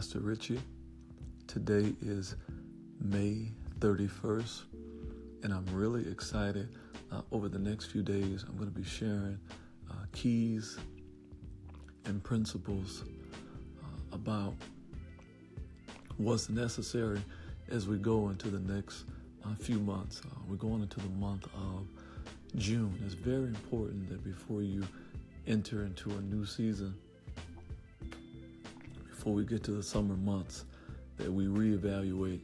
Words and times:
Pastor 0.00 0.20
Richie. 0.20 0.58
Today 1.46 1.92
is 2.00 2.34
May 3.02 3.52
31st, 3.80 4.62
and 5.42 5.52
I'm 5.52 5.66
really 5.74 6.10
excited. 6.10 6.74
Uh, 7.12 7.20
over 7.32 7.50
the 7.50 7.58
next 7.58 7.92
few 7.92 8.02
days, 8.02 8.46
I'm 8.48 8.56
going 8.56 8.72
to 8.72 8.74
be 8.74 8.82
sharing 8.82 9.38
uh, 9.90 10.06
keys 10.12 10.78
and 12.06 12.24
principles 12.24 13.04
uh, 13.82 14.14
about 14.14 14.54
what's 16.16 16.48
necessary 16.48 17.20
as 17.70 17.86
we 17.86 17.98
go 17.98 18.30
into 18.30 18.48
the 18.48 18.72
next 18.72 19.04
uh, 19.44 19.54
few 19.54 19.80
months. 19.80 20.22
Uh, 20.24 20.30
we're 20.48 20.56
going 20.56 20.80
into 20.80 21.00
the 21.00 21.10
month 21.10 21.44
of 21.54 21.86
June. 22.56 22.98
It's 23.04 23.12
very 23.12 23.48
important 23.48 24.08
that 24.08 24.24
before 24.24 24.62
you 24.62 24.82
enter 25.46 25.84
into 25.84 26.08
a 26.08 26.22
new 26.22 26.46
season, 26.46 26.94
before 29.20 29.34
we 29.34 29.44
get 29.44 29.62
to 29.62 29.72
the 29.72 29.82
summer 29.82 30.16
months, 30.16 30.64
that 31.18 31.30
we 31.30 31.44
reevaluate 31.44 32.40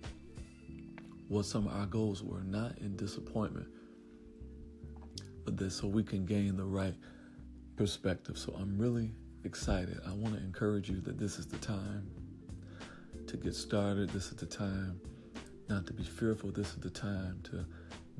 what 1.29 1.47
some 1.47 1.67
of 1.67 1.75
our 1.75 1.87
goals 1.87 2.23
were, 2.23 2.43
not 2.43 2.77
in 2.81 2.95
disappointment, 2.97 3.67
but 5.47 5.57
that 5.57 5.71
so 5.71 5.87
we 5.87 6.03
can 6.03 6.27
gain 6.27 6.55
the 6.55 6.63
right 6.63 6.93
perspective. 7.77 8.37
So 8.37 8.55
I'm 8.61 8.77
really 8.77 9.11
excited. 9.45 9.99
I 10.07 10.11
want 10.11 10.35
to 10.35 10.41
encourage 10.45 10.91
you 10.91 11.01
that 11.01 11.19
this 11.19 11.39
is 11.39 11.47
the 11.47 11.57
time 11.57 12.11
to 13.27 13.39
get 13.39 13.55
started. 13.55 14.11
This 14.11 14.27
is 14.27 14.37
the 14.37 14.45
time 14.45 15.01
not 15.71 15.87
to 15.87 15.95
be 15.95 16.03
fearful. 16.03 16.51
This 16.51 16.75
is 16.75 16.81
the 16.81 16.91
time 16.91 17.41
to 17.45 17.65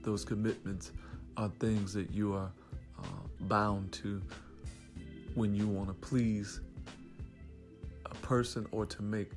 Those 0.02 0.26
commitments 0.26 0.92
are 1.38 1.50
things 1.58 1.94
that 1.94 2.10
you 2.10 2.34
are 2.34 2.52
uh, 3.02 3.06
bound 3.40 3.92
to 3.92 4.20
when 5.34 5.54
you 5.54 5.66
want 5.66 5.88
to 5.88 5.94
please 5.94 6.60
a 8.06 8.14
person 8.16 8.66
or 8.70 8.86
to 8.86 9.02
make 9.02 9.30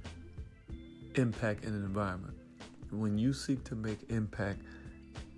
impact 1.16 1.64
in 1.64 1.74
an 1.74 1.84
environment. 1.84 2.36
When 2.92 3.18
you 3.18 3.34
seek 3.34 3.64
to 3.66 3.76
make 3.76 4.10
impact 4.10 4.62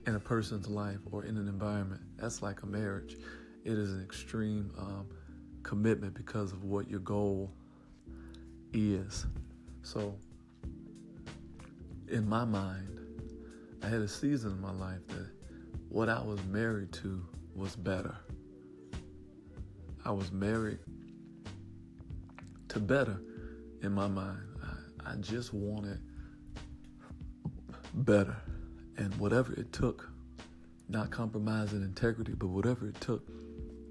in 0.06 0.16
a 0.16 0.20
person's 0.20 0.68
life 0.68 1.00
or 1.12 1.26
in 1.26 1.38
an 1.38 1.48
environment, 1.48 2.02
that's 2.18 2.42
like 2.42 2.64
a 2.64 2.66
marriage. 2.66 3.18
It 3.64 3.74
is 3.74 3.94
an 3.94 4.04
extreme 4.04 4.72
um, 4.78 5.08
commitment 5.64 6.14
because 6.14 6.52
of 6.52 6.64
what 6.64 6.90
your 6.90 7.00
goal 7.00 7.52
is. 8.74 9.26
So, 9.84 10.16
in 12.08 12.28
my 12.28 12.44
mind, 12.44 13.00
I 13.84 13.88
had 13.88 14.02
a 14.02 14.08
season 14.08 14.52
in 14.52 14.62
my 14.62 14.72
life 14.72 15.08
that 15.08 15.28
what 15.90 16.10
I 16.10 16.22
was 16.22 16.44
married 16.46 16.92
to 16.94 17.26
was 17.56 17.76
better. 17.76 18.16
I 20.06 20.12
was 20.12 20.32
married 20.32 20.80
to 22.70 22.80
better 22.80 23.20
in 23.82 23.92
my 23.92 24.08
mind. 24.08 24.40
I, 25.06 25.12
I 25.12 25.16
just 25.16 25.54
wanted 25.54 26.00
better. 27.94 28.36
And 28.98 29.14
whatever 29.16 29.54
it 29.54 29.72
took, 29.72 30.10
not 30.90 31.12
compromising 31.12 31.82
integrity, 31.82 32.34
but 32.34 32.48
whatever 32.48 32.88
it 32.88 33.00
took 33.00 33.24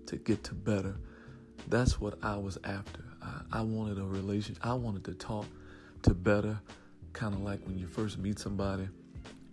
to 0.07 0.17
get 0.17 0.45
to 0.45 0.55
better, 0.55 0.97
that's 1.69 2.01
what 2.01 2.19
I 2.23 2.37
was 2.37 2.59
after. 2.65 3.03
I, 3.23 3.61
I 3.61 3.63
wanted 3.63 3.99
a 3.99 4.05
relationship. 4.05 4.65
I 4.65 4.75
wanted 4.75 5.05
to 5.05 5.15
talk 5.15 5.47
to 6.03 6.15
better, 6.15 6.61
kind 7.13 7.35
of 7.35 7.41
like 7.41 7.65
when 7.67 7.79
you 7.79 7.87
first 7.87 8.19
meet 8.19 8.39
somebody 8.39 8.89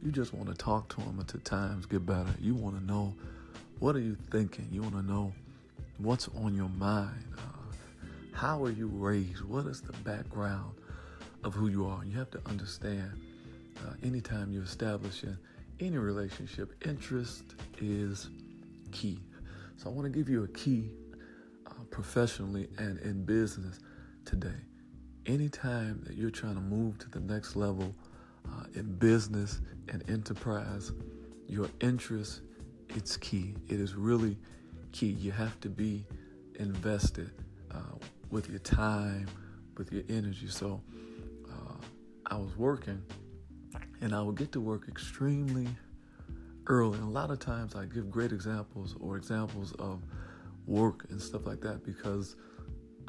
you 0.06 0.12
just 0.12 0.34
want 0.36 0.48
to 0.48 0.56
talk 0.56 0.88
to 0.90 0.98
them 0.98 1.18
until 1.20 1.40
times 1.42 1.88
get 1.88 2.06
better. 2.06 2.30
You 2.40 2.54
want 2.54 2.78
to 2.78 2.86
know 2.86 3.16
what 3.80 3.96
are 3.96 4.00
you 4.00 4.16
thinking. 4.30 4.68
You 4.72 4.84
want 4.84 4.94
to 4.96 5.02
know 5.02 5.34
what's 5.98 6.28
on 6.44 6.56
your 6.56 6.70
mind. 6.70 7.24
Uh, 7.38 7.42
how 8.34 8.64
are 8.64 8.72
you 8.72 8.88
raised? 8.88 9.44
What 9.44 9.66
is 9.66 9.82
the 9.82 9.94
background 10.04 10.76
of 11.44 11.54
who 11.54 11.68
you 11.68 11.86
are? 11.86 12.04
You 12.04 12.18
have 12.18 12.32
to 12.32 12.42
understand. 12.48 13.12
Uh, 13.86 13.94
anytime 14.04 14.52
you're 14.52 14.64
establishing 14.64 15.38
any 15.80 15.98
relationship, 15.98 16.74
interest 16.86 17.44
is 17.80 18.30
key. 18.92 19.20
So 19.78 19.90
I 19.90 19.94
want 19.94 20.12
to 20.12 20.18
give 20.18 20.30
you 20.30 20.44
a 20.44 20.48
key 20.50 20.90
uh, 21.68 21.84
professionally 21.92 22.68
and 22.78 23.00
in 23.00 23.26
business 23.26 23.80
today. 24.26 24.62
Anytime 25.26 26.02
that 26.06 26.16
you're 26.16 26.30
trying 26.30 26.56
to 26.56 26.62
move 26.62 26.98
to 27.00 27.10
the 27.10 27.20
next 27.20 27.56
level 27.56 27.94
uh, 28.48 28.64
in 28.74 28.96
business 28.98 29.62
and 29.90 30.08
enterprise, 30.10 30.92
your 31.48 31.70
interest 31.82 32.42
it's 32.90 33.18
key. 33.18 33.56
It 33.68 33.80
is 33.80 33.96
really 33.96 34.38
key. 34.96 35.08
You 35.08 35.32
have 35.32 35.60
to 35.62 35.70
be 35.70 36.06
invested 36.56 37.32
uh, 37.72 37.98
with 38.30 38.50
your 38.50 38.60
time, 38.60 39.28
with 39.78 39.92
your 39.92 40.04
energy. 40.10 40.48
So 40.48 40.82
uh, 41.50 41.76
I 42.28 42.36
was 42.36 42.56
working, 42.58 43.02
and 44.02 44.16
I 44.16 44.22
would 44.22 44.38
get 44.38 44.52
to 44.54 44.62
work 44.62 44.88
extremely 44.88 45.68
early. 46.68 46.98
And 46.98 47.08
a 47.08 47.12
lot 47.12 47.30
of 47.30 47.40
times 47.40 47.76
I 47.76 47.86
give 47.86 48.10
great 48.10 48.32
examples 48.32 48.96
or 49.02 49.18
examples 49.18 49.74
of 49.74 50.02
work 50.66 51.06
and 51.10 51.22
stuff 51.22 51.46
like 51.46 51.62
that 51.62 51.84
because 51.84 52.38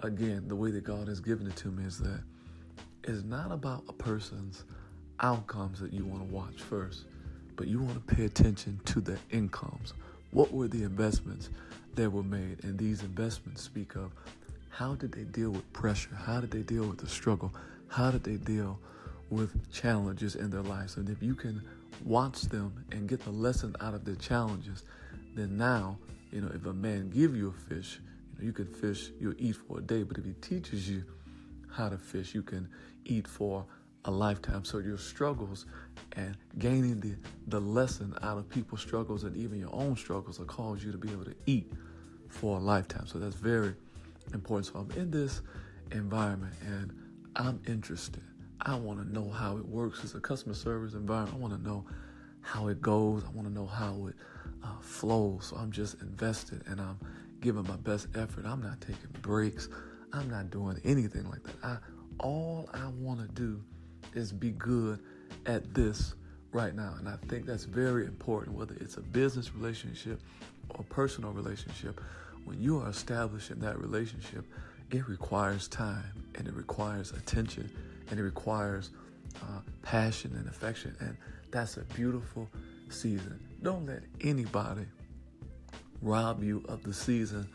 again, 0.02 0.46
the 0.48 0.56
way 0.56 0.70
that 0.72 0.84
God 0.84 1.08
has 1.08 1.20
given 1.20 1.46
it 1.46 1.56
to 1.56 1.68
me 1.68 1.84
is 1.84 1.98
that 1.98 2.22
it's 3.04 3.22
not 3.22 3.52
about 3.52 3.84
a 3.88 3.92
person's 3.92 4.64
outcomes 5.20 5.78
that 5.80 5.92
you 5.92 6.04
want 6.04 6.28
to 6.28 6.34
watch 6.34 6.60
first, 6.60 7.04
but 7.54 7.68
you 7.68 7.80
want 7.80 7.94
to 7.94 8.14
pay 8.14 8.24
attention 8.24 8.80
to 8.86 9.00
the 9.00 9.16
incomes. 9.30 9.94
What 10.30 10.52
were 10.52 10.68
the 10.68 10.82
investments 10.82 11.50
that 11.94 12.10
were 12.10 12.22
made? 12.22 12.64
And 12.64 12.78
these 12.78 13.02
investments 13.02 13.62
speak 13.62 13.94
of 13.94 14.12
how 14.70 14.94
did 14.94 15.12
they 15.12 15.24
deal 15.24 15.50
with 15.50 15.72
pressure? 15.72 16.14
How 16.14 16.40
did 16.40 16.50
they 16.50 16.62
deal 16.62 16.86
with 16.86 16.98
the 16.98 17.08
struggle? 17.08 17.54
How 17.88 18.10
did 18.10 18.24
they 18.24 18.36
deal 18.36 18.78
with 19.30 19.72
challenges 19.72 20.36
in 20.36 20.50
their 20.50 20.62
lives? 20.62 20.96
And 20.96 21.08
if 21.08 21.22
you 21.22 21.34
can 21.34 21.62
watch 22.04 22.42
them 22.42 22.84
and 22.92 23.08
get 23.08 23.20
the 23.20 23.30
lesson 23.30 23.74
out 23.80 23.94
of 23.94 24.04
their 24.04 24.16
challenges, 24.16 24.82
then 25.34 25.56
now, 25.56 25.98
you 26.30 26.40
know, 26.40 26.50
if 26.54 26.66
a 26.66 26.72
man 26.72 27.08
give 27.10 27.34
you 27.34 27.48
a 27.48 27.74
fish, 27.74 28.00
you, 28.34 28.40
know, 28.40 28.46
you 28.46 28.52
can 28.52 28.66
fish, 28.66 29.10
you'll 29.18 29.34
eat 29.38 29.56
for 29.56 29.78
a 29.78 29.82
day. 29.82 30.02
But 30.02 30.18
if 30.18 30.24
he 30.24 30.32
teaches 30.34 30.88
you 30.88 31.04
how 31.70 31.88
to 31.88 31.96
fish, 31.96 32.34
you 32.34 32.42
can 32.42 32.68
eat 33.04 33.26
for 33.26 33.64
a 34.06 34.10
lifetime. 34.10 34.64
So 34.64 34.78
your 34.78 34.98
struggles 34.98 35.66
and 36.16 36.36
gaining 36.58 37.00
the, 37.00 37.16
the 37.48 37.60
lesson 37.60 38.14
out 38.22 38.38
of 38.38 38.48
people's 38.48 38.80
struggles 38.80 39.24
and 39.24 39.36
even 39.36 39.58
your 39.58 39.74
own 39.74 39.96
struggles 39.96 40.38
will 40.38 40.46
cause 40.46 40.82
you 40.82 40.92
to 40.92 40.98
be 40.98 41.10
able 41.10 41.24
to 41.24 41.34
eat 41.46 41.72
for 42.28 42.58
a 42.58 42.60
lifetime. 42.60 43.06
So 43.06 43.18
that's 43.18 43.34
very 43.34 43.74
important. 44.32 44.66
So 44.66 44.78
I'm 44.78 44.90
in 44.98 45.10
this 45.10 45.42
environment 45.92 46.54
and 46.62 46.92
I'm 47.36 47.60
interested. 47.66 48.22
I 48.60 48.74
want 48.76 49.00
to 49.00 49.12
know 49.12 49.28
how 49.28 49.58
it 49.58 49.66
works. 49.66 50.02
It's 50.02 50.14
a 50.14 50.20
customer 50.20 50.54
service 50.54 50.94
environment. 50.94 51.36
I 51.36 51.40
want 51.40 51.54
to 51.54 51.68
know 51.68 51.84
how 52.40 52.68
it 52.68 52.80
goes. 52.80 53.24
I 53.24 53.30
want 53.30 53.46
to 53.48 53.52
know 53.52 53.66
how 53.66 54.06
it 54.06 54.14
uh, 54.62 54.78
flows. 54.80 55.48
So 55.50 55.56
I'm 55.56 55.70
just 55.72 56.00
invested 56.00 56.62
and 56.66 56.80
I'm 56.80 56.98
giving 57.40 57.64
my 57.64 57.76
best 57.76 58.08
effort. 58.14 58.46
I'm 58.46 58.62
not 58.62 58.80
taking 58.80 59.10
breaks. 59.20 59.68
I'm 60.12 60.30
not 60.30 60.50
doing 60.50 60.80
anything 60.84 61.28
like 61.28 61.42
that. 61.44 61.54
I 61.62 61.76
all 62.18 62.70
I 62.72 62.86
want 62.88 63.20
to 63.20 63.28
do 63.34 63.62
is 64.16 64.32
be 64.32 64.50
good 64.50 64.98
at 65.46 65.74
this 65.74 66.14
right 66.52 66.74
now. 66.74 66.94
And 66.98 67.08
I 67.08 67.16
think 67.28 67.46
that's 67.46 67.64
very 67.64 68.06
important, 68.06 68.56
whether 68.56 68.74
it's 68.80 68.96
a 68.96 69.02
business 69.02 69.54
relationship 69.54 70.20
or 70.70 70.84
personal 70.84 71.32
relationship 71.32 72.00
when 72.44 72.60
you 72.60 72.78
are 72.78 72.88
establishing 72.88 73.58
that 73.58 73.78
relationship, 73.78 74.44
it 74.90 75.06
requires 75.08 75.68
time 75.68 76.12
and 76.36 76.46
it 76.46 76.54
requires 76.54 77.10
attention 77.10 77.68
and 78.08 78.20
it 78.20 78.22
requires 78.22 78.90
uh, 79.42 79.60
passion 79.82 80.32
and 80.36 80.48
affection. 80.48 80.94
And 81.00 81.16
that's 81.50 81.76
a 81.76 81.84
beautiful 81.94 82.48
season. 82.88 83.40
Don't 83.62 83.84
let 83.86 84.02
anybody 84.20 84.86
rob 86.02 86.42
you 86.42 86.64
of 86.68 86.84
the 86.84 86.94
season 86.94 87.48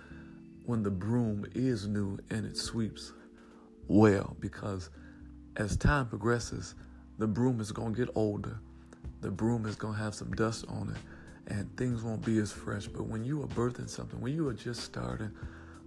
when 0.66 0.84
the 0.84 0.92
broom 0.92 1.46
is 1.56 1.88
new 1.88 2.20
and 2.30 2.46
it 2.46 2.58
sweeps 2.58 3.14
well 3.88 4.36
because 4.40 4.90
as 5.58 5.78
time 5.78 6.08
progresses, 6.08 6.76
the 7.18 7.28
broom 7.28 7.60
is 7.60 7.72
going 7.72 7.94
to 7.94 8.06
get 8.06 8.14
older. 8.16 8.60
The 9.22 9.32
broom 9.32 9.66
is 9.66 9.76
going 9.76 9.96
to 9.96 10.00
have 10.00 10.16
some 10.16 10.32
dust 10.32 10.66
on 10.68 10.90
it 10.90 10.98
and 11.48 11.76
things 11.78 12.04
won't 12.04 12.24
be 12.24 12.38
as 12.40 12.52
fresh. 12.52 12.88
But 12.88 13.08
when 13.08 13.24
you 13.24 13.42
are 13.44 13.48
birthing 13.48 13.90
something, 13.90 14.20
when 14.22 14.34
you 14.34 14.48
are 14.48 14.54
just 14.54 14.82
starting 14.82 15.32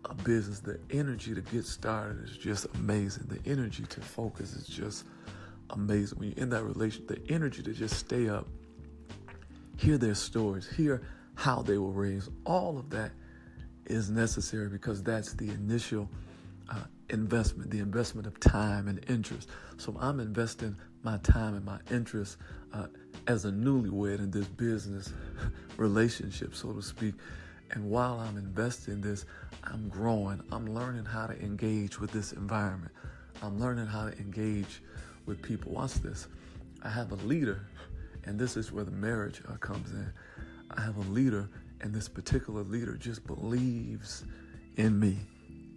a 0.05 0.15
business, 0.15 0.61
the 0.61 0.79
energy 0.91 1.35
to 1.35 1.41
get 1.41 1.65
started 1.65 2.25
is 2.25 2.37
just 2.37 2.67
amazing. 2.75 3.27
The 3.29 3.51
energy 3.51 3.85
to 3.85 4.01
focus 4.01 4.55
is 4.55 4.67
just 4.67 5.05
amazing. 5.71 6.19
When 6.19 6.29
you're 6.31 6.39
in 6.43 6.51
that 6.51 6.65
relationship, 6.65 7.09
the 7.09 7.33
energy 7.33 7.63
to 7.63 7.73
just 7.73 7.97
stay 7.97 8.29
up, 8.29 8.47
hear 9.77 9.97
their 9.97 10.15
stories, 10.15 10.69
hear 10.69 11.03
how 11.35 11.63
they 11.63 11.79
were 11.79 11.91
raised, 11.91 12.31
all 12.45 12.79
of 12.79 12.91
that 12.91 13.13
is 13.87 14.11
necessary 14.11 14.69
because 14.69 15.03
that's 15.03 15.35
the 15.35 15.51
initial 15.51 16.09
uh, 16.71 16.85
investment, 17.11 17.71
the 17.71 17.79
investment 17.79 18.27
of 18.27 18.39
time 18.41 18.89
and 18.89 19.05
interest. 19.09 19.49
So 19.77 19.97
I'm 20.01 20.21
investing 20.21 20.77
my 21.03 21.19
time 21.19 21.55
and 21.55 21.65
my 21.65 21.79
interest 21.91 22.39
uh, 22.73 22.87
as 23.27 23.45
a 23.45 23.51
newlywed 23.51 24.19
in 24.19 24.31
this 24.31 24.47
business 24.47 25.13
relationship, 25.77 26.55
so 26.55 26.73
to 26.73 26.83
speak. 26.83 27.15
And 27.71 27.91
while 27.91 28.21
I'm 28.21 28.37
investing 28.37 29.01
this, 29.01 29.27
I'm 29.65 29.89
growing. 29.89 30.43
I'm 30.53 30.75
learning 30.75 31.05
how 31.05 31.27
to 31.27 31.39
engage 31.41 31.99
with 31.99 32.11
this 32.13 32.33
environment. 32.33 32.93
I'm 33.43 33.59
learning 33.59 33.87
how 33.87 34.09
to 34.09 34.19
engage 34.19 34.83
with 35.27 35.43
people. 35.43 35.73
Watch 35.73 35.95
this. 35.95 36.29
I 36.83 36.89
have 36.89 37.13
a 37.13 37.17
leader, 37.17 37.67
and 38.25 38.39
this 38.39 38.57
is 38.57 38.71
where 38.71 38.85
the 38.85 38.91
marriage 38.91 39.43
uh, 39.49 39.57
comes 39.57 39.91
in. 39.91 40.13
I 40.71 40.83
have 40.83 40.97
a 40.97 41.11
leader, 41.13 41.49
and 41.81 41.95
this 41.95 42.09
particular 42.09 42.63
leader 42.63 42.97
just 42.97 43.27
believes 43.27 44.25
in 44.77 44.99
me. 44.99 45.19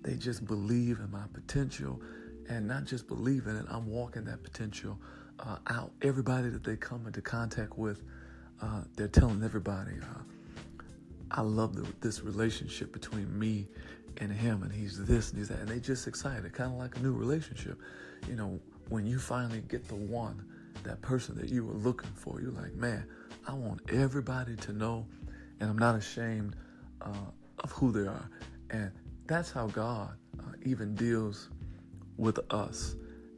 They 0.04 0.16
just 0.16 0.46
believe 0.46 1.00
in 1.00 1.12
my 1.12 1.24
potential 1.34 2.02
and 2.50 2.68
not 2.68 2.86
just 2.86 3.08
believe 3.08 3.48
in 3.48 3.58
it, 3.58 3.66
I'm 3.70 3.88
walking 3.88 4.24
that 4.26 4.44
potential 4.44 4.98
uh, 5.40 5.58
out. 5.68 5.92
Everybody 6.02 6.50
that 6.50 6.64
they 6.64 6.76
come 6.76 7.06
into 7.06 7.22
contact 7.22 7.78
with, 7.78 8.04
uh, 8.62 8.82
they're 8.96 9.08
telling 9.08 9.44
everybody, 9.44 9.92
uh, 10.02 10.86
I 11.32 11.42
love 11.42 11.76
the, 11.76 11.86
this 12.00 12.22
relationship 12.22 12.94
between 12.94 13.38
me 13.38 13.68
and 14.18 14.32
him, 14.32 14.64
and 14.64 14.72
he's 14.72 15.06
this 15.06 15.30
and 15.30 15.40
he's 15.40 15.50
that. 15.50 15.60
And 15.60 15.68
they 15.68 15.80
just 15.80 16.08
excited, 16.08 16.52
kind 16.54 16.72
of 16.72 16.78
like 16.78 16.96
a 16.96 17.00
new 17.00 17.14
relationship. 17.14 17.80
You 18.28 18.36
know, 18.36 18.60
when 18.90 19.06
you 19.06 19.20
finally 19.20 19.62
get 19.68 19.88
the 19.88 19.96
one, 19.96 20.44
that 20.84 21.02
person 21.02 21.36
that 21.36 21.50
you 21.50 21.66
were 21.66 21.74
looking 21.74 22.12
for, 22.16 22.42
you're 22.42 22.52
like, 22.52 22.74
man, 22.76 23.06
I 23.48 23.54
want 23.54 23.82
everybody 23.92 24.56
to 24.56 24.74
know, 24.74 25.06
and 25.60 25.70
I'm 25.70 25.78
not 25.78 25.96
ashamed 25.96 26.56
uh, 27.02 27.12
of 27.60 27.72
who 27.72 27.92
they 27.92 28.08
are. 28.08 28.30
And 28.70 28.92
that's 29.28 29.52
how 29.52 29.68
God 29.68 30.16
uh, 30.40 30.44
even 30.64 30.96
deals 30.96 31.50
with 32.18 32.40
us. 32.52 32.96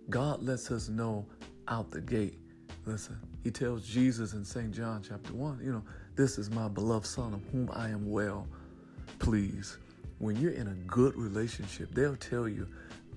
God 0.09 0.41
lets 0.43 0.71
us 0.71 0.87
know 0.87 1.25
out 1.67 1.91
the 1.91 2.01
gate. 2.01 2.39
Listen, 2.85 3.19
he 3.43 3.51
tells 3.51 3.85
Jesus 3.85 4.33
in 4.33 4.45
St. 4.45 4.71
John 4.71 5.03
chapter 5.07 5.33
1, 5.33 5.59
you 5.63 5.71
know, 5.71 5.83
this 6.15 6.37
is 6.37 6.49
my 6.49 6.67
beloved 6.67 7.05
son 7.05 7.33
of 7.33 7.43
whom 7.51 7.69
I 7.73 7.89
am 7.89 8.09
well 8.09 8.47
pleased. 9.19 9.77
When 10.19 10.35
you're 10.35 10.51
in 10.51 10.67
a 10.67 10.73
good 10.87 11.15
relationship, 11.15 11.93
they'll 11.93 12.15
tell 12.15 12.47
you, 12.47 12.67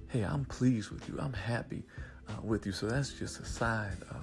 hey, 0.08 0.22
I'm 0.22 0.44
pleased 0.44 0.90
with 0.90 1.08
you. 1.08 1.18
I'm 1.20 1.32
happy 1.32 1.84
uh, 2.28 2.42
with 2.42 2.66
you. 2.66 2.72
So 2.72 2.86
that's 2.86 3.12
just 3.12 3.40
a 3.40 3.44
side 3.44 3.96
uh, 4.10 4.14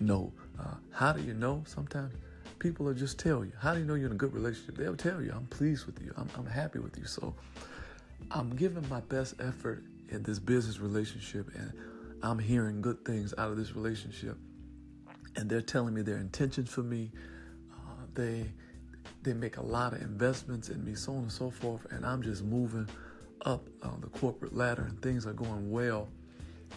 note. 0.00 0.32
Uh, 0.58 0.74
how 0.90 1.12
do 1.12 1.22
you 1.22 1.34
know? 1.34 1.64
Sometimes 1.66 2.14
people 2.58 2.86
will 2.86 2.94
just 2.94 3.18
tell 3.18 3.44
you. 3.44 3.52
How 3.60 3.74
do 3.74 3.80
you 3.80 3.86
know 3.86 3.94
you're 3.94 4.06
in 4.06 4.12
a 4.12 4.16
good 4.16 4.34
relationship? 4.34 4.76
They'll 4.76 4.96
tell 4.96 5.22
you, 5.22 5.32
I'm 5.34 5.46
pleased 5.46 5.86
with 5.86 6.00
you. 6.02 6.12
I'm, 6.16 6.28
I'm 6.36 6.46
happy 6.46 6.78
with 6.78 6.96
you. 6.98 7.04
So 7.04 7.34
I'm 8.30 8.54
giving 8.56 8.88
my 8.88 9.00
best 9.00 9.34
effort 9.40 9.84
in 10.10 10.22
this 10.22 10.38
business 10.38 10.80
relationship 10.80 11.48
and 11.54 11.72
I'm 12.22 12.38
hearing 12.38 12.80
good 12.80 13.04
things 13.04 13.34
out 13.38 13.50
of 13.50 13.56
this 13.56 13.74
relationship. 13.74 14.36
And 15.36 15.48
they're 15.48 15.62
telling 15.62 15.94
me 15.94 16.02
their 16.02 16.16
intentions 16.16 16.70
for 16.70 16.82
me. 16.82 17.12
Uh, 17.72 18.06
they 18.14 18.46
they 19.22 19.32
make 19.34 19.56
a 19.56 19.62
lot 19.62 19.92
of 19.92 20.00
investments 20.00 20.68
in 20.68 20.84
me, 20.84 20.94
so 20.94 21.12
on 21.12 21.18
and 21.18 21.32
so 21.32 21.50
forth. 21.50 21.86
And 21.90 22.06
I'm 22.06 22.22
just 22.22 22.44
moving 22.44 22.88
up 23.42 23.68
the 24.00 24.18
corporate 24.18 24.54
ladder 24.54 24.82
and 24.82 25.00
things 25.02 25.26
are 25.26 25.32
going 25.32 25.70
well 25.70 26.08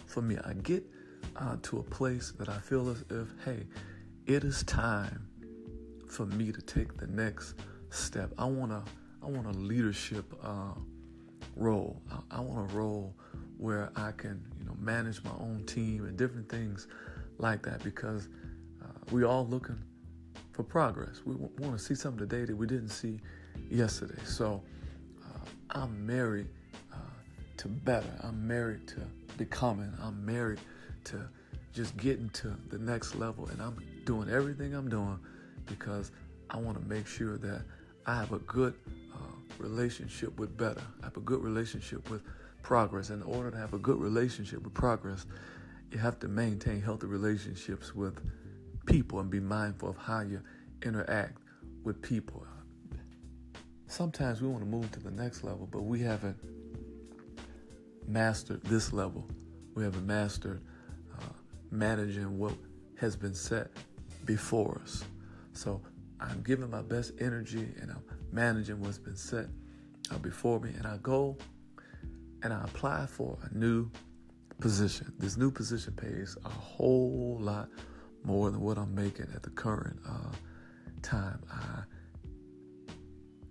for 0.06 0.22
me. 0.22 0.36
I 0.44 0.52
get 0.54 0.84
uh, 1.36 1.56
to 1.62 1.78
a 1.78 1.82
place 1.82 2.32
that 2.38 2.48
I 2.48 2.58
feel 2.58 2.88
as 2.90 3.04
if, 3.10 3.28
hey, 3.44 3.64
it 4.26 4.44
is 4.44 4.62
time 4.64 5.28
for 6.12 6.26
me 6.26 6.52
to 6.52 6.60
take 6.60 6.96
the 6.98 7.06
next 7.06 7.54
step. 7.90 8.30
I 8.38 8.44
want 8.44 8.70
to 8.70 8.82
I 9.22 9.26
want 9.26 9.46
a 9.46 9.58
leadership 9.58 10.24
uh, 10.42 10.74
role. 11.56 12.02
I, 12.10 12.38
I 12.38 12.40
want 12.40 12.70
a 12.70 12.74
role 12.74 13.14
where 13.56 13.90
I 13.96 14.12
can 14.12 14.44
you 14.58 14.66
know 14.66 14.76
manage 14.78 15.24
my 15.24 15.30
own 15.40 15.64
team 15.66 16.04
and 16.04 16.16
different 16.16 16.48
things 16.48 16.86
like 17.38 17.62
that 17.62 17.82
because 17.82 18.28
uh, 18.82 18.86
we 19.10 19.24
all 19.24 19.46
looking 19.46 19.78
for 20.52 20.62
progress. 20.62 21.22
We 21.24 21.32
w- 21.32 21.50
want 21.58 21.78
to 21.78 21.82
see 21.82 21.94
something 21.94 22.28
today 22.28 22.44
that 22.44 22.56
we 22.56 22.66
didn't 22.66 22.90
see 22.90 23.18
yesterday. 23.70 24.20
So 24.24 24.62
uh, 25.24 25.48
I'm 25.70 26.04
married 26.04 26.48
uh, 26.92 26.96
to 27.58 27.68
better. 27.68 28.12
I'm 28.22 28.46
married 28.46 28.86
to 28.88 29.00
becoming. 29.38 29.92
I'm 30.02 30.24
married 30.26 30.60
to 31.04 31.26
just 31.72 31.96
getting 31.96 32.28
to 32.30 32.54
the 32.68 32.78
next 32.78 33.14
level, 33.14 33.46
and 33.46 33.62
I'm 33.62 33.78
doing 34.04 34.28
everything 34.28 34.74
I'm 34.74 34.90
doing 34.90 35.18
because 35.66 36.12
I 36.50 36.56
want 36.58 36.80
to 36.80 36.88
make 36.88 37.06
sure 37.06 37.38
that 37.38 37.62
I 38.06 38.16
have 38.16 38.32
a 38.32 38.38
good 38.40 38.74
uh, 39.14 39.18
relationship 39.58 40.38
with 40.38 40.56
better. 40.56 40.82
I 41.02 41.06
have 41.06 41.16
a 41.16 41.20
good 41.20 41.42
relationship 41.42 42.10
with 42.10 42.22
progress. 42.62 43.10
In 43.10 43.22
order 43.22 43.50
to 43.50 43.56
have 43.56 43.74
a 43.74 43.78
good 43.78 44.00
relationship 44.00 44.62
with 44.62 44.74
progress, 44.74 45.26
you 45.90 45.98
have 45.98 46.18
to 46.20 46.28
maintain 46.28 46.80
healthy 46.80 47.06
relationships 47.06 47.94
with 47.94 48.18
people 48.86 49.20
and 49.20 49.30
be 49.30 49.40
mindful 49.40 49.90
of 49.90 49.96
how 49.96 50.20
you 50.20 50.40
interact 50.82 51.38
with 51.84 52.00
people. 52.02 52.46
Sometimes 53.86 54.40
we 54.40 54.48
want 54.48 54.64
to 54.64 54.68
move 54.68 54.90
to 54.92 55.00
the 55.00 55.10
next 55.10 55.44
level, 55.44 55.68
but 55.70 55.82
we 55.82 56.00
haven't 56.00 56.38
mastered 58.08 58.62
this 58.64 58.92
level. 58.92 59.26
We 59.74 59.84
haven't 59.84 60.06
mastered 60.06 60.62
uh, 61.20 61.24
managing 61.70 62.38
what 62.38 62.54
has 62.98 63.16
been 63.16 63.34
set 63.34 63.70
before 64.24 64.80
us. 64.82 65.04
So 65.52 65.82
I'm 66.20 66.42
giving 66.42 66.70
my 66.70 66.82
best 66.82 67.12
energy 67.20 67.68
and 67.80 67.90
I'm 67.90 68.02
managing 68.30 68.80
what's 68.80 68.98
been 68.98 69.16
set 69.16 69.46
uh, 70.10 70.18
before 70.18 70.60
me, 70.60 70.70
and 70.76 70.86
I 70.86 70.98
go 70.98 71.36
and 72.42 72.52
I 72.52 72.62
apply 72.64 73.06
for 73.06 73.38
a 73.42 73.56
new 73.56 73.90
position. 74.60 75.12
This 75.18 75.36
new 75.36 75.50
position 75.50 75.94
pays 75.94 76.36
a 76.44 76.48
whole 76.48 77.38
lot 77.40 77.68
more 78.24 78.50
than 78.50 78.60
what 78.60 78.78
I'm 78.78 78.94
making 78.94 79.26
at 79.34 79.42
the 79.42 79.50
current 79.50 79.98
uh, 80.08 80.32
time. 81.02 81.40
I 81.50 81.82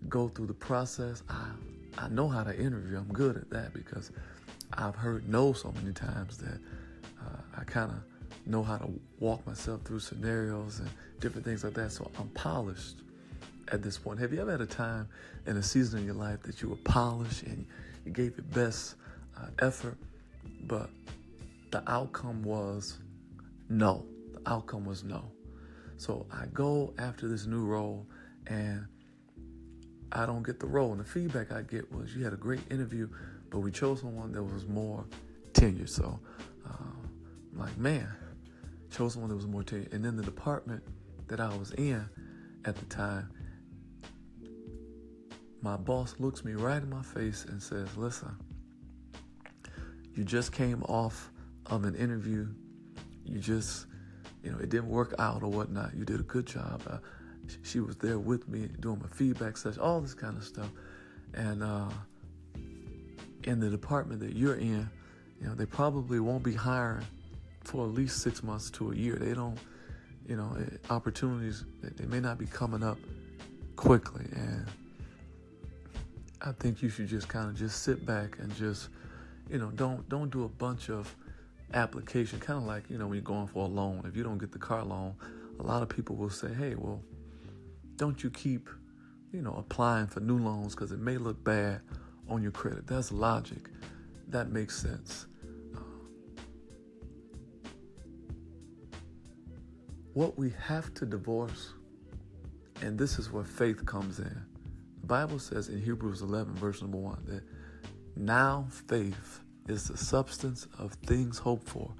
go 0.08 0.30
through 0.30 0.48
the 0.48 0.54
process. 0.54 1.24
I 1.30 1.52
I 1.98 2.08
know 2.08 2.28
how 2.30 2.44
to 2.44 2.58
interview. 2.58 2.98
I'm 2.98 3.12
good 3.12 3.36
at 3.36 3.50
that 3.50 3.74
because 3.74 4.12
I've 4.74 4.96
heard 4.96 5.28
no 5.28 5.54
so 5.54 5.74
many 5.74 5.94
times 5.94 6.38
that 6.38 6.60
uh, 7.22 7.42
I 7.58 7.64
kind 7.66 7.92
of 7.92 7.98
know 8.46 8.64
how 8.64 8.78
to 8.78 8.90
walk 9.20 9.46
myself 9.46 9.82
through 9.84 10.00
scenarios 10.00 10.80
and 10.80 10.90
different 11.20 11.46
things 11.46 11.64
like 11.64 11.74
that. 11.74 11.92
So 11.92 12.10
I'm 12.18 12.30
polished 12.30 12.98
at 13.72 13.82
this 13.82 13.98
point. 13.98 14.20
Have 14.20 14.34
you 14.34 14.42
ever 14.42 14.52
had 14.52 14.62
a 14.62 14.66
time 14.66 15.08
in 15.46 15.58
a 15.58 15.64
season 15.64 16.00
in 16.00 16.06
your 16.06 16.16
life 16.16 16.42
that 16.44 16.62
you 16.62 16.70
were 16.70 16.76
polished 16.78 17.44
and 17.44 17.66
you 18.06 18.12
gave 18.12 18.38
your 18.38 18.46
best 18.48 18.96
uh, 19.38 19.48
effort, 19.60 19.98
but 20.64 20.90
the 21.72 21.84
outcome 21.90 22.44
was 22.44 22.98
no? 23.70 24.06
The 24.34 24.50
outcome 24.50 24.86
was 24.86 25.04
no. 25.04 25.32
So 25.98 26.26
I 26.32 26.46
go 26.48 26.94
after 26.98 27.28
this 27.28 27.46
new 27.46 27.64
role 27.64 28.08
and 28.48 28.86
I 30.12 30.26
don't 30.26 30.44
get 30.44 30.60
the 30.60 30.68
role. 30.68 30.92
And 30.92 31.00
the 31.00 31.06
feedback 31.06 31.52
I 31.52 31.62
get 31.62 31.92
was 31.94 32.16
you 32.16 32.24
had 32.24 32.34
a 32.34 32.38
great 32.38 32.60
interview, 32.72 33.08
but 33.50 33.60
we 33.60 33.72
chose 33.72 34.02
someone 34.02 34.32
that 34.34 34.44
was 34.44 34.66
more 34.66 35.06
tenured. 35.54 35.90
So 35.90 36.20
I'm 36.66 37.60
like, 37.60 37.78
man, 37.78 38.08
chose 38.92 39.18
one 39.18 39.30
that 39.30 39.36
was 39.36 39.48
more 39.48 39.64
tenured. 39.64 39.94
And 39.94 40.04
then 40.04 40.16
the 40.16 40.24
department 40.24 40.84
that 41.28 41.40
I 41.40 41.56
was 41.56 41.72
in 41.72 42.08
at 42.66 42.76
the 42.76 42.86
time, 42.86 43.30
my 45.62 45.78
boss 45.78 46.16
looks 46.20 46.44
me 46.44 46.54
right 46.54 46.82
in 46.82 46.90
my 46.90 47.02
face 47.04 47.46
and 47.48 47.62
says, 47.62 47.96
listen, 47.96 48.36
you 50.16 50.24
just 50.24 50.52
came 50.52 50.84
off 50.84 51.32
of 51.68 51.86
an 51.86 51.96
interview. 51.96 52.48
You 53.24 53.40
just, 53.40 53.86
you 54.44 54.52
know, 54.52 54.58
it 54.58 54.70
didn't 54.70 54.90
work 54.90 55.14
out 55.20 55.44
or 55.44 55.50
whatnot. 55.50 55.96
You 55.96 56.04
did 56.04 56.20
a 56.20 56.24
good 56.24 56.46
job. 56.46 56.84
Uh, 56.90 56.98
she 57.64 57.80
was 57.80 57.96
there 57.98 58.20
with 58.20 58.48
me 58.48 58.70
doing 58.80 59.00
my 59.00 59.08
feedback 59.16 59.58
session, 59.58 59.82
all 59.82 60.02
this 60.02 60.14
kind 60.14 60.36
of 60.38 60.44
stuff. 60.44 60.70
And 61.34 61.64
uh, 61.64 61.90
in 63.44 63.60
the 63.60 63.70
department 63.70 64.20
that 64.22 64.36
you're 64.36 64.56
in, 64.56 64.90
you 65.40 65.48
know, 65.48 65.56
they 65.56 65.66
probably 65.66 66.20
won't 66.20 66.44
be 66.44 66.54
hiring 66.54 67.06
for 67.64 67.86
at 67.86 67.94
least 67.94 68.22
six 68.22 68.44
months 68.44 68.70
to 68.72 68.92
a 68.92 68.96
year. 68.96 69.16
They 69.16 69.34
don't, 69.34 69.58
you 70.28 70.36
know, 70.36 70.58
opportunities 70.90 71.66
they 71.82 72.06
may 72.06 72.20
not 72.20 72.38
be 72.38 72.46
coming 72.46 72.84
up 72.84 72.98
quickly. 73.76 74.26
And 74.34 74.66
I 76.42 76.52
think 76.54 76.82
you 76.82 76.90
should 76.90 77.08
just 77.08 77.28
kind 77.28 77.50
of 77.50 77.56
just 77.56 77.84
sit 77.84 78.06
back 78.06 78.40
and 78.40 78.54
just, 78.56 78.90
you 79.50 79.60
know, 79.60 79.72
don't 79.72 80.08
don't 80.10 80.30
do 80.32 80.44
a 80.44 80.50
bunch 80.50 80.90
of 80.90 81.14
application. 81.74 82.40
Kind 82.40 82.58
of 82.58 82.66
like 82.66 82.90
you 82.90 82.98
know 82.98 83.08
when 83.08 83.16
you're 83.16 83.24
going 83.24 83.48
for 83.48 83.66
a 83.66 83.70
loan. 83.70 84.04
If 84.08 84.16
you 84.16 84.24
don't 84.24 84.38
get 84.38 84.52
the 84.52 84.60
car 84.60 84.84
loan, 84.84 85.16
a 85.60 85.64
lot 85.64 85.82
of 85.82 85.90
people 85.90 86.16
will 86.16 86.30
say, 86.30 86.54
"Hey, 86.54 86.76
well." 86.76 87.02
don't 88.02 88.24
you 88.24 88.32
keep, 88.32 88.68
you 89.32 89.44
know, 89.44 89.54
applying 89.54 90.08
for 90.08 90.22
new 90.22 90.40
loans 90.40 90.74
because 90.74 90.92
it 90.92 90.98
may 90.98 91.18
look 91.18 91.44
bad 91.44 91.82
on 92.28 92.42
your 92.42 92.52
credit. 92.52 92.88
That's 92.88 93.12
logic. 93.12 93.70
That 94.30 94.50
makes 94.50 94.76
sense. 94.82 95.28
What 100.14 100.38
we 100.38 100.52
have 100.66 100.94
to 100.96 101.06
divorce, 101.06 101.74
and 102.82 102.98
this 102.98 103.18
is 103.20 103.32
where 103.32 103.44
faith 103.44 103.86
comes 103.86 104.20
in. 104.20 104.46
The 105.02 105.08
Bible 105.08 105.40
says 105.40 105.70
in 105.70 105.82
Hebrews 105.82 106.22
11, 106.22 106.56
verse 106.56 106.82
number 106.82 106.98
1, 106.98 107.24
that 107.28 107.44
now 108.16 108.68
faith 108.88 109.40
is 109.68 109.88
the 109.88 109.98
substance 109.98 110.68
of 110.78 110.94
things 111.06 111.38
hoped 111.38 111.68
for, 111.68 111.94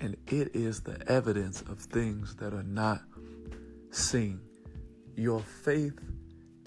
and 0.00 0.16
it 0.28 0.54
is 0.54 0.80
the 0.80 1.00
evidence 1.10 1.62
of 1.62 1.78
things 1.78 2.34
that 2.36 2.54
are 2.54 2.62
not 2.62 3.02
seen. 3.90 4.40
Your 5.16 5.40
faith 5.40 5.98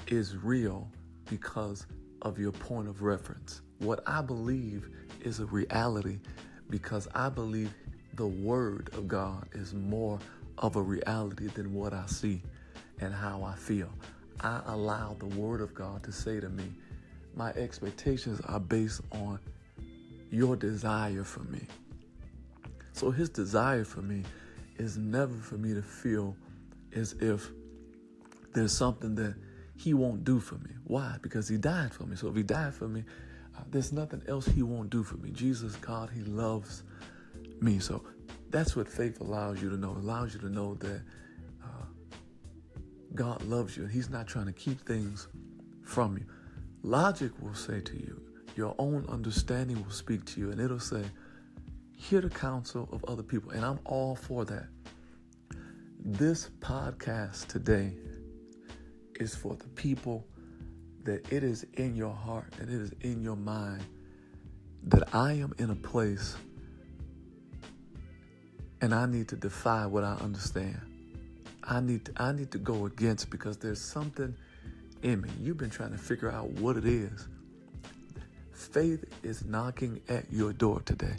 is 0.07 0.37
real 0.37 0.89
because 1.29 1.85
of 2.21 2.39
your 2.39 2.51
point 2.51 2.87
of 2.87 3.01
reference. 3.01 3.61
What 3.79 4.01
I 4.07 4.21
believe 4.21 4.89
is 5.21 5.39
a 5.39 5.45
reality 5.45 6.19
because 6.69 7.07
I 7.13 7.29
believe 7.29 7.73
the 8.13 8.27
Word 8.27 8.89
of 8.93 9.07
God 9.07 9.47
is 9.53 9.73
more 9.73 10.19
of 10.57 10.75
a 10.75 10.81
reality 10.81 11.47
than 11.47 11.73
what 11.73 11.93
I 11.93 12.05
see 12.07 12.41
and 12.99 13.13
how 13.13 13.43
I 13.43 13.55
feel. 13.55 13.89
I 14.39 14.61
allow 14.67 15.15
the 15.19 15.25
Word 15.25 15.61
of 15.61 15.73
God 15.73 16.03
to 16.03 16.11
say 16.11 16.39
to 16.39 16.49
me, 16.49 16.71
my 17.35 17.49
expectations 17.51 18.41
are 18.45 18.59
based 18.59 19.01
on 19.11 19.39
your 20.31 20.55
desire 20.55 21.23
for 21.23 21.43
me. 21.43 21.61
So 22.93 23.11
His 23.11 23.29
desire 23.29 23.83
for 23.83 24.01
me 24.01 24.23
is 24.77 24.97
never 24.97 25.33
for 25.33 25.55
me 25.55 25.73
to 25.73 25.81
feel 25.81 26.35
as 26.95 27.13
if 27.13 27.51
there's 28.53 28.75
something 28.75 29.15
that 29.15 29.35
he 29.75 29.93
won't 29.93 30.23
do 30.23 30.39
for 30.39 30.55
me. 30.55 30.71
Why? 30.85 31.17
Because 31.21 31.47
he 31.47 31.57
died 31.57 31.93
for 31.93 32.03
me. 32.03 32.15
So 32.15 32.27
if 32.27 32.35
he 32.35 32.43
died 32.43 32.73
for 32.73 32.87
me, 32.87 33.03
uh, 33.55 33.61
there's 33.69 33.91
nothing 33.91 34.23
else 34.27 34.47
he 34.47 34.63
won't 34.63 34.89
do 34.89 35.03
for 35.03 35.17
me. 35.17 35.29
Jesus, 35.29 35.75
God, 35.75 36.09
he 36.09 36.21
loves 36.23 36.83
me. 37.61 37.79
So 37.79 38.03
that's 38.49 38.75
what 38.75 38.87
faith 38.87 39.19
allows 39.21 39.61
you 39.61 39.69
to 39.69 39.77
know. 39.77 39.91
It 39.91 39.97
allows 39.97 40.33
you 40.33 40.39
to 40.41 40.49
know 40.49 40.75
that 40.75 41.01
uh, 41.63 41.85
God 43.13 43.41
loves 43.43 43.75
you 43.75 43.83
and 43.83 43.91
he's 43.91 44.09
not 44.09 44.27
trying 44.27 44.45
to 44.45 44.53
keep 44.53 44.85
things 44.85 45.27
from 45.83 46.17
you. 46.17 46.25
Logic 46.83 47.31
will 47.41 47.55
say 47.55 47.81
to 47.81 47.93
you, 47.93 48.21
your 48.55 48.73
own 48.79 49.05
understanding 49.07 49.83
will 49.83 49.91
speak 49.91 50.25
to 50.25 50.39
you, 50.39 50.51
and 50.51 50.59
it'll 50.59 50.79
say, 50.79 51.03
hear 51.95 52.21
the 52.21 52.29
counsel 52.29 52.89
of 52.91 53.05
other 53.05 53.21
people. 53.21 53.51
And 53.51 53.63
I'm 53.63 53.79
all 53.85 54.15
for 54.15 54.45
that. 54.45 54.67
This 55.99 56.49
podcast 56.59 57.47
today 57.47 57.93
is 59.19 59.35
for 59.35 59.55
the 59.55 59.67
people 59.69 60.25
that 61.03 61.31
it 61.31 61.43
is 61.43 61.65
in 61.73 61.95
your 61.95 62.13
heart 62.13 62.53
and 62.59 62.69
it 62.69 62.81
is 62.81 62.91
in 63.01 63.21
your 63.21 63.35
mind 63.35 63.83
that 64.83 65.13
I 65.13 65.33
am 65.33 65.53
in 65.57 65.69
a 65.69 65.75
place 65.75 66.35
and 68.81 68.93
I 68.93 69.05
need 69.05 69.27
to 69.29 69.35
defy 69.35 69.85
what 69.85 70.03
I 70.03 70.13
understand. 70.15 70.79
I 71.63 71.79
need 71.79 72.05
to, 72.05 72.11
I 72.17 72.31
need 72.31 72.51
to 72.51 72.57
go 72.57 72.85
against 72.85 73.29
because 73.29 73.57
there's 73.57 73.81
something 73.81 74.35
in 75.03 75.21
me. 75.21 75.29
You've 75.41 75.57
been 75.57 75.69
trying 75.69 75.91
to 75.91 75.97
figure 75.97 76.31
out 76.31 76.49
what 76.51 76.77
it 76.77 76.85
is. 76.85 77.27
Faith 78.53 79.05
is 79.23 79.45
knocking 79.45 80.01
at 80.09 80.31
your 80.31 80.53
door 80.53 80.81
today. 80.81 81.15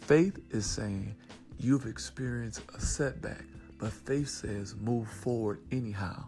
Faith 0.00 0.38
is 0.50 0.66
saying 0.66 1.14
you've 1.58 1.86
experienced 1.86 2.62
a 2.74 2.80
setback, 2.80 3.44
but 3.78 3.92
faith 3.92 4.28
says 4.28 4.74
move 4.76 5.08
forward 5.08 5.60
anyhow. 5.70 6.24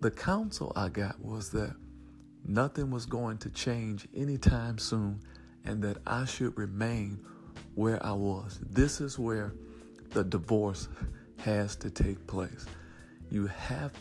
The 0.00 0.10
counsel 0.10 0.72
I 0.76 0.88
got 0.88 1.20
was 1.20 1.50
that 1.50 1.74
nothing 2.46 2.90
was 2.90 3.06
going 3.06 3.38
to 3.38 3.50
change 3.50 4.06
anytime 4.14 4.78
soon 4.78 5.20
and 5.64 5.82
that 5.82 5.98
I 6.06 6.24
should 6.24 6.56
remain 6.58 7.24
where 7.74 8.04
I 8.04 8.12
was. 8.12 8.60
This 8.70 9.00
is 9.00 9.18
where 9.18 9.52
the 10.10 10.24
divorce 10.24 10.88
has 11.38 11.76
to 11.76 11.90
take 11.90 12.26
place. 12.26 12.66
You 13.30 13.46
have 13.46 13.92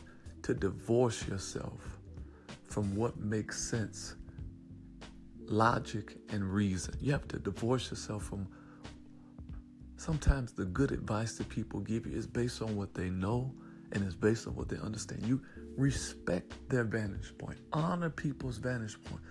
to 0.44 0.54
divorce 0.54 1.28
yourself 1.28 2.00
from 2.70 2.96
what 2.96 3.20
makes 3.20 3.62
sense, 3.70 4.16
logic, 5.46 6.18
and 6.30 6.44
reason. 6.44 6.96
You 7.02 7.12
have 7.14 7.28
to 7.30 7.40
divorce 7.40 7.90
yourself 7.90 8.24
from 8.24 8.48
sometimes 9.98 10.52
the 10.52 10.66
good 10.66 10.92
advice 10.92 11.38
that 11.38 11.50
people 11.50 11.80
give 11.80 12.06
you 12.06 12.16
is 12.16 12.28
based 12.28 12.62
on 12.62 12.76
what 12.76 12.94
they 12.94 13.10
know 13.10 13.54
and 13.94 14.04
it's 14.04 14.16
based 14.16 14.48
on 14.48 14.56
what 14.56 14.68
they 14.68 14.78
understand. 14.78 15.26
You 15.26 15.42
respect 15.78 16.54
their 16.70 16.84
vantage 16.84 17.38
point, 17.38 17.60
honor 17.72 18.10
people's 18.10 18.58
vantage 18.58 19.02
point. 19.04 19.22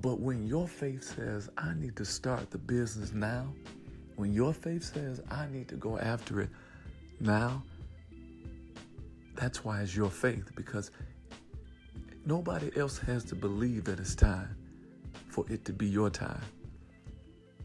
But 0.00 0.20
when 0.20 0.46
your 0.46 0.66
faith 0.66 1.04
says, 1.04 1.50
I 1.58 1.74
need 1.74 1.96
to 1.96 2.04
start 2.04 2.50
the 2.50 2.58
business 2.58 3.12
now, 3.12 3.52
when 4.16 4.32
your 4.32 4.52
faith 4.52 4.84
says, 4.84 5.20
I 5.30 5.46
need 5.46 5.68
to 5.68 5.76
go 5.76 5.98
after 5.98 6.40
it 6.40 6.50
now, 7.20 7.62
that's 9.34 9.64
why 9.64 9.80
it's 9.80 9.94
your 9.94 10.10
faith 10.10 10.50
because 10.54 10.90
nobody 12.24 12.70
else 12.76 12.98
has 12.98 13.24
to 13.24 13.34
believe 13.34 13.84
that 13.84 13.98
it's 13.98 14.14
time 14.14 14.56
for 15.28 15.44
it 15.48 15.64
to 15.64 15.72
be 15.72 15.86
your 15.86 16.10
time. 16.10 16.42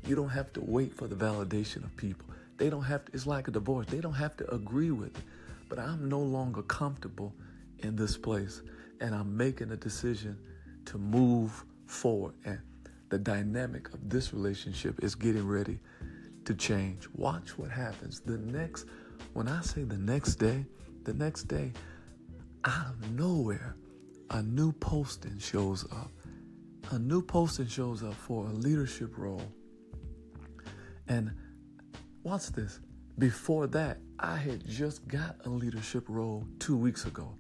You 0.05 0.15
don't 0.15 0.29
have 0.29 0.53
to 0.53 0.62
wait 0.62 0.93
for 0.96 1.07
the 1.07 1.15
validation 1.15 1.84
of 1.84 1.96
people. 1.98 2.25
They 2.57 2.69
don't 2.69 2.84
have 2.84 3.05
to, 3.05 3.12
it's 3.13 3.27
like 3.27 3.48
a 3.48 3.51
divorce. 3.51 3.88
They 3.88 4.00
don't 4.00 4.13
have 4.13 4.38
to 4.38 4.53
agree 4.53 4.91
with 4.91 5.15
it. 5.17 5.24
But 5.69 5.79
I'm 5.79 6.07
no 6.07 6.19
longer 6.19 6.62
comfortable 6.62 7.34
in 7.79 7.96
this 7.96 8.17
place. 8.17 8.62
And 9.01 9.13
I'm 9.13 9.36
making 9.36 9.72
a 9.72 9.75
decision 9.75 10.39
to 10.86 10.98
move 10.98 11.65
forward. 11.88 12.36
And 12.46 12.60
the 13.10 13.17
dynamic 13.17 13.94
of 13.94 14.10
this 14.10 14.34
relationship 14.34 15.03
is 15.03 15.15
getting 15.15 15.48
ready 15.48 15.79
to 16.46 16.53
change. 16.53 17.08
Watch 17.15 17.58
what 17.58 17.72
happens. 17.72 18.22
The 18.22 18.38
next, 18.38 18.86
when 19.34 19.48
I 19.48 19.62
say 19.62 19.84
the 19.84 19.98
next 19.98 20.36
day, 20.36 20.65
the 21.03 21.13
next 21.13 21.44
day, 21.44 21.72
out 22.65 22.88
of 22.88 23.12
nowhere, 23.12 23.75
a 24.32 24.41
new 24.41 24.72
posting 24.74 25.39
shows 25.39 25.86
up. 25.91 26.12
A 26.91 27.00
new 27.00 27.22
posting 27.22 27.67
shows 27.67 28.03
up 28.03 28.13
for 28.13 28.46
a 28.46 28.51
leadership 28.51 29.17
role. 29.17 29.41
And 31.08 31.32
watch 32.24 32.48
this. 32.48 32.79
Before 33.17 33.67
that, 33.67 33.98
I 34.20 34.38
had 34.38 34.65
just 34.67 35.08
got 35.08 35.38
a 35.46 35.50
leadership 35.50 36.06
role 36.08 36.46
two 36.60 36.77
weeks 36.77 37.06
ago. 37.06 37.36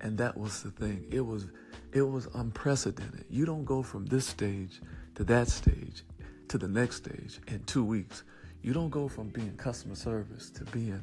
And 0.00 0.16
that 0.18 0.36
was 0.36 0.62
the 0.62 0.70
thing. 0.70 1.06
It 1.10 1.20
was 1.20 1.46
it 1.92 2.02
was 2.02 2.28
unprecedented. 2.34 3.24
You 3.30 3.46
don't 3.46 3.64
go 3.64 3.82
from 3.82 4.06
this 4.06 4.26
stage 4.26 4.80
to 5.16 5.24
that 5.24 5.48
stage 5.48 6.02
to 6.48 6.58
the 6.58 6.68
next 6.68 6.96
stage 6.96 7.40
in 7.48 7.62
two 7.64 7.84
weeks. 7.84 8.22
You 8.62 8.72
don't 8.72 8.90
go 8.90 9.08
from 9.08 9.28
being 9.28 9.56
customer 9.56 9.94
service 9.94 10.50
to 10.50 10.64
being 10.66 11.00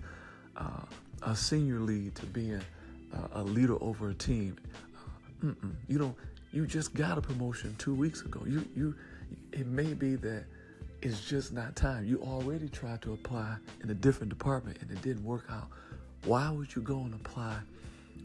uh, 0.56 0.82
a 1.24 1.36
senior 1.36 1.79
lead 1.79 2.15
to 2.15 2.25
being 2.27 2.62
uh, 3.13 3.27
a 3.34 3.44
leader 3.44 3.82
over 3.82 4.10
a 4.10 4.13
team. 4.13 4.58
Uh, 5.44 5.50
you 5.88 5.98
don't. 5.98 6.15
You 6.51 6.65
just 6.65 6.94
got 6.94 7.17
a 7.17 7.22
promotion 7.22 7.75
two 7.77 7.94
weeks 7.94 8.22
ago. 8.22 8.41
You 8.46 8.65
you. 8.75 8.96
It 9.51 9.67
may 9.67 9.94
be 9.94 10.15
that 10.15 10.46
it's 11.01 11.22
just 11.22 11.53
not 11.53 11.75
time. 11.75 12.06
You 12.06 12.22
already 12.22 12.70
tried 12.70 13.01
to 13.03 13.13
apply 13.13 13.58
in 13.84 13.89
a 13.89 13.94
different 13.94 14.29
department 14.29 14.77
and 14.82 14.89
it 14.91 15.01
didn't 15.01 15.24
work 15.24 15.46
out. 15.50 15.67
Why 16.25 16.50
would 16.50 16.75
you 16.75 16.82
go 16.82 17.00
and 17.00 17.13
apply 17.13 17.58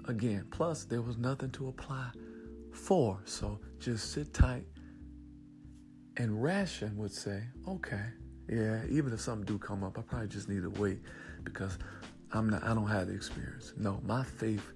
again? 0.09 0.47
Plus, 0.50 0.85
there 0.85 1.02
was 1.02 1.16
nothing 1.19 1.50
to 1.50 1.69
apply 1.69 2.11
for. 2.73 3.21
So 3.25 3.61
just 3.79 4.12
sit 4.12 4.33
tight. 4.33 4.64
And 6.17 6.43
Ration 6.43 6.97
would 6.99 7.12
say, 7.12 7.43
okay, 7.67 8.05
yeah, 8.49 8.83
even 8.91 9.12
if 9.12 9.21
something 9.21 9.47
do 9.47 9.59
come 9.59 9.83
up, 9.83 9.99
I 9.99 10.02
probably 10.02 10.29
just 10.29 10.49
need 10.49 10.62
to 10.62 10.71
wait 10.71 10.99
because 11.45 11.79
I'm 12.33 12.49
not 12.49 12.62
I 12.64 12.75
don't 12.75 12.88
have 12.88 13.09
the 13.09 13.14
experience. 13.14 13.73
No, 13.76 14.00
my 14.05 14.25
faith 14.25 14.73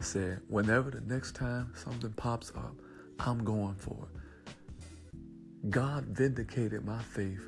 said 0.00 0.40
whenever 0.48 0.90
the 0.90 1.00
next 1.02 1.34
time 1.34 1.72
something 1.76 2.12
pops 2.12 2.50
up, 2.56 2.74
I'm 3.18 3.44
going 3.44 3.74
for 3.74 4.08
it. 4.14 5.70
God 5.70 6.06
vindicated 6.06 6.84
my 6.84 7.02
faith 7.02 7.42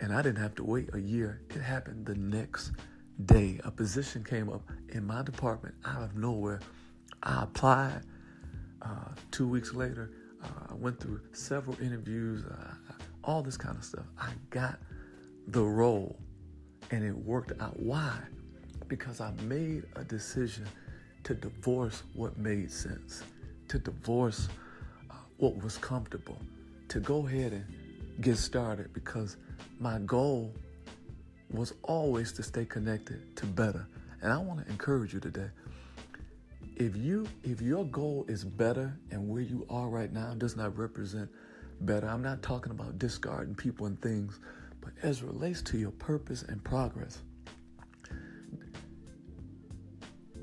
and 0.00 0.12
I 0.12 0.22
didn't 0.22 0.42
have 0.42 0.54
to 0.56 0.64
wait 0.64 0.94
a 0.94 1.00
year. 1.00 1.42
It 1.50 1.60
happened 1.60 2.06
the 2.06 2.14
next 2.14 2.72
day. 3.24 3.60
A 3.64 3.70
position 3.70 4.22
came 4.22 4.50
up 4.50 4.62
in 4.90 5.06
my 5.06 5.22
department 5.22 5.74
out 5.84 6.02
of 6.02 6.16
nowhere. 6.16 6.60
I 7.22 7.44
applied. 7.44 8.02
Uh, 8.86 9.10
two 9.32 9.48
weeks 9.48 9.74
later, 9.74 10.10
uh, 10.44 10.70
I 10.70 10.74
went 10.74 11.00
through 11.00 11.20
several 11.32 11.76
interviews, 11.80 12.44
uh, 12.44 12.74
all 13.24 13.42
this 13.42 13.56
kind 13.56 13.76
of 13.76 13.84
stuff. 13.84 14.04
I 14.18 14.30
got 14.50 14.78
the 15.48 15.62
role 15.62 16.16
and 16.92 17.04
it 17.04 17.16
worked 17.16 17.60
out. 17.60 17.78
Why? 17.80 18.16
Because 18.86 19.20
I 19.20 19.32
made 19.42 19.84
a 19.96 20.04
decision 20.04 20.66
to 21.24 21.34
divorce 21.34 22.04
what 22.14 22.38
made 22.38 22.70
sense, 22.70 23.24
to 23.68 23.78
divorce 23.80 24.48
uh, 25.10 25.14
what 25.38 25.60
was 25.62 25.78
comfortable, 25.78 26.38
to 26.88 27.00
go 27.00 27.26
ahead 27.26 27.52
and 27.52 27.64
get 28.20 28.38
started 28.38 28.92
because 28.92 29.36
my 29.80 29.98
goal 30.00 30.54
was 31.50 31.74
always 31.82 32.32
to 32.32 32.42
stay 32.44 32.64
connected 32.64 33.34
to 33.36 33.46
better. 33.46 33.88
And 34.22 34.32
I 34.32 34.38
want 34.38 34.64
to 34.64 34.70
encourage 34.70 35.12
you 35.12 35.20
today. 35.20 35.50
If 36.76 36.94
you 36.94 37.26
if 37.42 37.62
your 37.62 37.86
goal 37.86 38.26
is 38.28 38.44
better 38.44 38.94
and 39.10 39.26
where 39.28 39.40
you 39.40 39.66
are 39.70 39.88
right 39.88 40.12
now 40.12 40.34
does 40.34 40.56
not 40.56 40.76
represent 40.76 41.30
better, 41.80 42.06
I'm 42.06 42.22
not 42.22 42.42
talking 42.42 42.70
about 42.70 42.98
discarding 42.98 43.54
people 43.54 43.86
and 43.86 44.00
things, 44.02 44.40
but 44.82 44.92
as 45.02 45.22
relates 45.22 45.62
to 45.62 45.78
your 45.78 45.92
purpose 45.92 46.42
and 46.42 46.62
progress. 46.62 47.22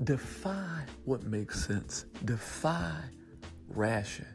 Defy 0.02 0.82
what 1.04 1.22
makes 1.22 1.64
sense. 1.64 2.06
Defy 2.24 2.96
ration. 3.68 4.26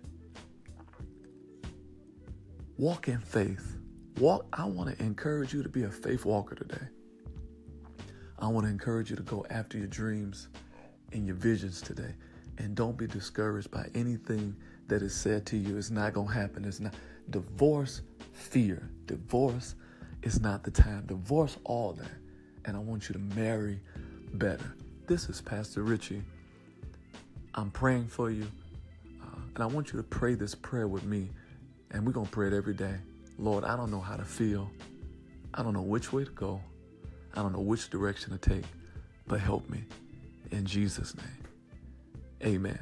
Walk 2.77 3.09
in 3.09 3.19
faith. 3.19 3.77
Walk. 4.19 4.45
I 4.53 4.63
want 4.63 4.97
to 4.97 5.03
encourage 5.03 5.53
you 5.53 5.63
to 5.63 5.69
be 5.69 5.83
a 5.83 5.91
faith 5.91 6.23
walker 6.23 6.55
today. 6.55 6.87
I 8.39 8.47
want 8.47 8.67
to 8.67 8.71
encourage 8.71 9.09
you 9.09 9.17
to 9.17 9.23
go 9.23 9.45
after 9.49 9.77
your 9.77 9.87
dreams 9.87 10.47
and 11.13 11.25
your 11.25 11.35
visions 11.35 11.81
today. 11.81 12.13
And 12.57 12.75
don't 12.75 12.97
be 12.97 13.07
discouraged 13.07 13.71
by 13.71 13.87
anything 13.95 14.55
that 14.87 15.01
is 15.01 15.15
said 15.15 15.45
to 15.47 15.57
you. 15.57 15.77
It's 15.77 15.91
not 15.91 16.13
going 16.13 16.27
to 16.27 16.33
happen. 16.33 16.65
It's 16.65 16.79
not. 16.79 16.93
Divorce 17.29 18.01
fear. 18.33 18.89
Divorce 19.05 19.75
is 20.23 20.41
not 20.41 20.63
the 20.63 20.71
time. 20.71 21.05
Divorce 21.05 21.57
all 21.63 21.93
that. 21.93 22.11
And 22.65 22.75
I 22.75 22.79
want 22.79 23.07
you 23.07 23.13
to 23.13 23.19
marry 23.35 23.79
better. 24.33 24.75
This 25.07 25.29
is 25.29 25.41
Pastor 25.41 25.83
Richie. 25.83 26.21
I'm 27.55 27.71
praying 27.71 28.07
for 28.07 28.29
you. 28.29 28.47
Uh, 29.21 29.39
and 29.55 29.63
I 29.63 29.67
want 29.67 29.91
you 29.93 29.97
to 29.97 30.03
pray 30.03 30.35
this 30.35 30.55
prayer 30.55 30.87
with 30.87 31.03
me. 31.03 31.29
And 31.91 32.05
we're 32.05 32.11
going 32.11 32.27
to 32.27 32.31
pray 32.31 32.47
it 32.47 32.53
every 32.53 32.73
day. 32.73 32.95
Lord, 33.37 33.63
I 33.63 33.75
don't 33.75 33.91
know 33.91 34.01
how 34.01 34.17
to 34.17 34.25
feel. 34.25 34.69
I 35.53 35.63
don't 35.63 35.73
know 35.73 35.81
which 35.81 36.11
way 36.11 36.25
to 36.25 36.31
go. 36.31 36.61
I 37.33 37.41
don't 37.41 37.53
know 37.53 37.61
which 37.61 37.89
direction 37.89 38.31
to 38.31 38.37
take. 38.37 38.65
But 39.27 39.39
help 39.39 39.69
me. 39.69 39.83
In 40.51 40.65
Jesus' 40.65 41.15
name. 41.15 41.25
Amen. 42.43 42.79